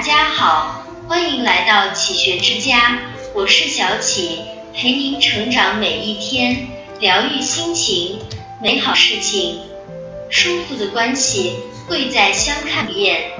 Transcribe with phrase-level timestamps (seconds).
[0.00, 2.98] 大家好，欢迎来到启学之家，
[3.34, 4.40] 我是小启，
[4.74, 6.68] 陪您成长每一天，
[7.00, 8.18] 疗愈心情，
[8.62, 9.60] 美好事情。
[10.30, 11.52] 舒服的关系
[11.86, 13.30] 贵在相看不厌。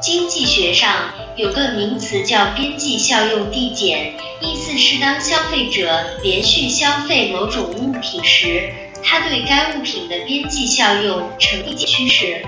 [0.00, 12.46] 经济学上有个名词叫边际效用递减，意思是当消费者连续消费某种物品时，他对该物品的边际效用呈递减趋势。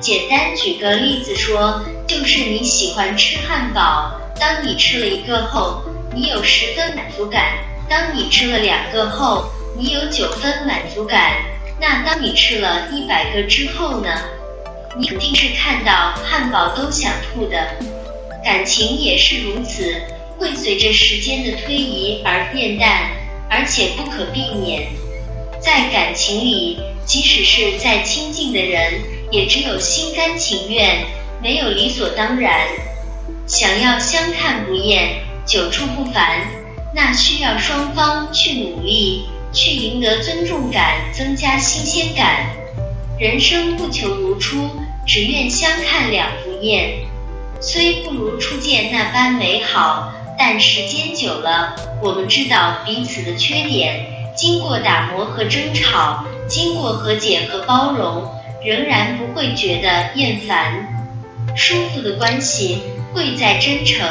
[0.00, 5.82] 简单举个例子说，就是你喜欢吃汉堡，当你吃了一个后，
[6.14, 7.42] 你有十分满足感；
[7.88, 11.32] 当你吃了两个后，你有九分满足感。
[11.80, 14.10] 那当你吃了一百个之后呢？
[14.96, 17.68] 你肯定是看到汉堡都想吐的。
[18.44, 20.00] 感情也是如此，
[20.38, 23.10] 会随着时间的推移而变淡，
[23.50, 24.88] 而且不可避免。
[25.60, 29.02] 在感情里，即使是再亲近的人。
[29.30, 31.06] 也只有心甘情愿，
[31.42, 32.66] 没有理所当然。
[33.46, 36.40] 想要相看不厌，久处不烦，
[36.94, 42.46] 那需要双方去努力，去赢得尊重感，增加新鲜感。
[43.18, 44.70] 人生不求如初，
[45.06, 46.98] 只愿相看两不厌。
[47.60, 58.30] 虽不如初见那般美好，但时间久了，我们知道彼此的缺点，经过打磨和争吵，经过和解和包容。
[58.68, 60.86] 仍然不会觉得厌烦，
[61.56, 62.82] 舒服的关系
[63.14, 64.06] 贵在真诚。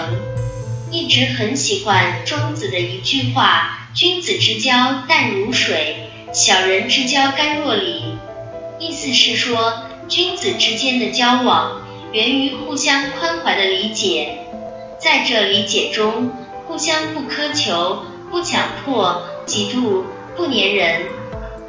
[0.90, 5.98] 一直很喜欢庄子的一句话：“君子之交淡如水，
[6.34, 8.18] 小人之交甘若醴。”
[8.82, 14.40] 意思是说，君子之间的交往源于互相宽怀的理解，
[14.98, 16.32] 在这理解中，
[16.66, 20.02] 互相不苛求、不强迫、嫉妒、
[20.36, 21.02] 不粘人，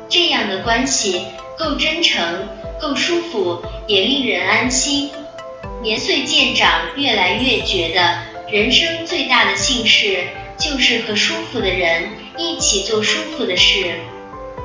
[0.08, 1.26] 这样的关系
[1.58, 2.48] 够真诚。
[2.80, 5.10] 够舒服，也令人安心。
[5.82, 8.18] 年岁渐长，越来越觉得
[8.50, 10.24] 人生最大的幸事，
[10.58, 13.94] 就是和舒服的人一起做舒服的事。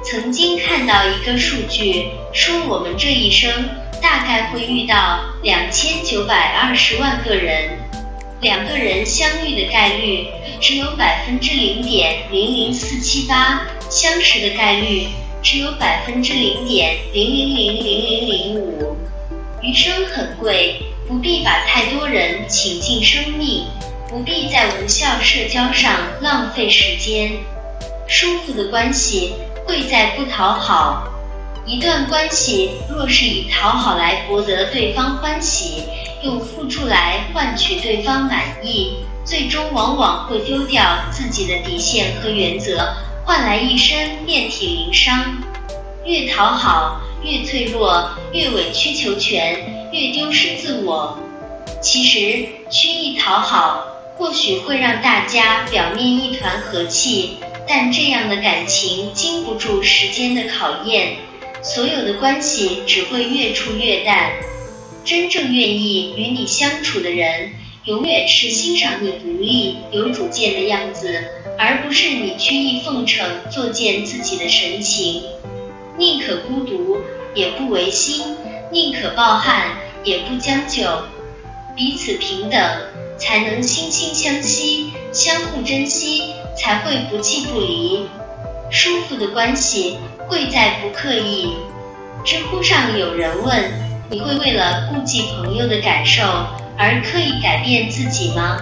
[0.03, 3.69] 曾经看到一个数据，说我们这一生
[4.01, 7.79] 大概会遇到两千九百二十万个人，
[8.41, 10.27] 两个人相遇的概率
[10.59, 15.07] 只有百分之零点零零四七八，相识的概率。
[15.43, 18.95] 只有百分之零点零零零零零零五，
[19.61, 23.65] 余生很贵，不必把太多人请进生命，
[24.07, 27.33] 不必在无效社交上浪费时间。
[28.07, 29.33] 舒服的关系
[29.67, 31.09] 贵在不讨好。
[31.65, 35.83] 一段关系若是以讨好来博得对方欢喜，
[36.23, 38.95] 用付出来换取对方满意，
[39.25, 42.93] 最终往往会丢掉自己的底线和原则。
[43.25, 45.41] 换来一身遍体鳞伤，
[46.05, 51.17] 越讨好越脆弱，越委曲求全越丢失自我。
[51.81, 53.85] 其实曲意讨好
[54.17, 61.15] 或许会让大家表面一团和气，但这样的感情经不住时间的考验，
[61.61, 64.33] 所有的关系只会越处越淡。
[65.05, 67.53] 真正愿意与你相处的人，
[67.85, 71.23] 永远是欣赏你独立有主见的样子。
[71.59, 75.21] 而不是你曲意奉承、作践自己的神情，
[75.97, 76.97] 宁可孤独
[77.35, 78.37] 也不违心，
[78.71, 81.03] 宁可抱憾也不将就，
[81.75, 82.59] 彼此平等
[83.17, 88.07] 才能惺惺相惜，相互珍惜才会不弃不离。
[88.71, 91.53] 舒服的关系贵在不刻意。
[92.25, 93.71] 知乎上有人问：
[94.09, 96.23] 你会为了顾及朋友的感受
[96.77, 98.57] 而刻意改变自己吗？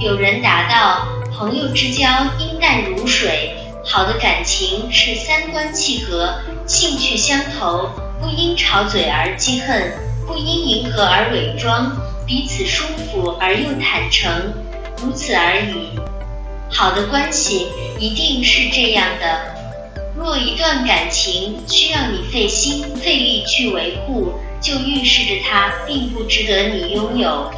[0.00, 1.06] 有人答道。
[1.32, 2.06] 朋友之交
[2.38, 6.34] 应淡如水，好的感情是三观契合，
[6.66, 7.88] 兴趣相投，
[8.20, 9.90] 不因吵嘴而记恨，
[10.26, 11.96] 不因迎合而伪装，
[12.26, 14.52] 彼此舒服而又坦诚，
[15.00, 15.98] 如此而已。
[16.70, 17.68] 好的关系
[17.98, 19.40] 一定是这样的。
[20.14, 27.50] 若一段感情需要你费心费力去维护，就预示着它并不值得你拥有。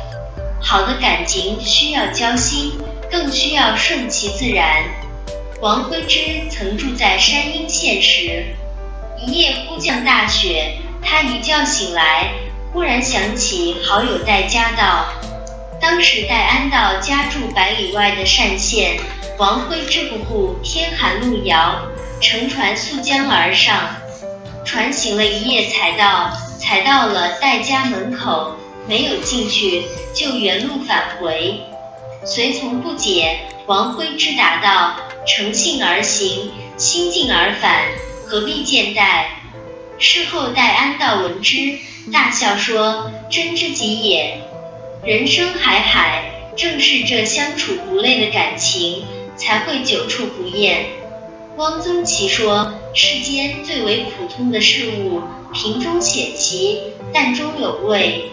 [0.61, 2.73] 好的感情需要交心。
[3.13, 4.83] 更需要顺其自然。
[5.61, 6.19] 王徽之
[6.49, 8.43] 曾住在山阴县时，
[9.21, 12.31] 一夜忽降大雪，他一觉醒来，
[12.73, 15.05] 忽然想起好友戴家道。
[15.79, 18.99] 当时戴安道家住百里外的单县，
[19.37, 21.83] 王徽之不顾天寒路遥，
[22.19, 23.77] 乘船溯江而上。
[24.65, 28.57] 船行了一夜才到，才到了戴家门口，
[28.89, 29.83] 没有进去，
[30.15, 31.61] 就原路返回。
[32.25, 37.87] 随从不解，王徽之答道：“乘兴而行，心静而返，
[38.25, 39.31] 何必见戴？”
[39.99, 41.79] 事后戴安道闻之，
[42.13, 44.39] 大笑说：“真知己也。”
[45.05, 46.23] 人生海海，
[46.57, 49.05] 正是这相处不累的感情，
[49.37, 50.87] 才会久处不厌。
[51.57, 55.21] 汪曾祺说：“世间最为普通的事物，
[55.53, 56.81] 瓶中显奇，
[57.13, 58.31] 淡中有味；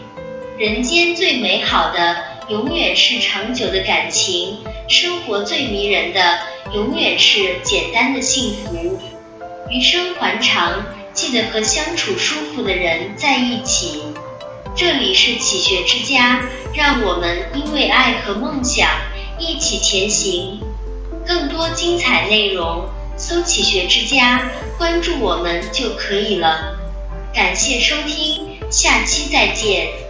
[0.57, 2.15] 人间最美好的，
[2.47, 6.39] 永远是长久的感情；生活最迷人的，
[6.73, 8.97] 永远是简单的幸福。
[9.69, 14.01] 余生还长，记得和相处舒服的人在一起。”
[14.77, 16.41] 这里是启学之家，
[16.73, 18.87] 让我们因为爱和梦想
[19.37, 20.61] 一起前行。
[21.27, 22.85] 更多精彩内容，
[23.19, 24.49] 搜“起学之家”，
[24.79, 26.75] 关注我们就可以了。
[27.33, 30.08] 感谢收听，下期再见。